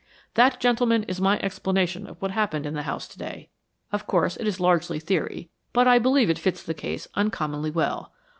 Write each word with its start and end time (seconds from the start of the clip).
"That, 0.33 0.59
gentlemen, 0.59 1.03
is 1.03 1.21
my 1.21 1.37
explanation 1.41 2.07
of 2.07 2.19
what 2.19 2.31
happened 2.31 2.65
in 2.65 2.73
the 2.73 2.81
house 2.81 3.07
today. 3.07 3.49
Of 3.91 4.07
course, 4.07 4.35
it 4.35 4.47
is 4.47 4.59
largely 4.59 4.99
theory, 4.99 5.51
but 5.73 5.87
I 5.87 5.99
believe 5.99 6.31
it 6.31 6.39
fits 6.39 6.63
the 6.63 6.73
case 6.73 7.07
uncommonly 7.13 7.69
well." 7.69 8.11